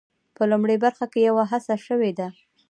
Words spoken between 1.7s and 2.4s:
شوې ده.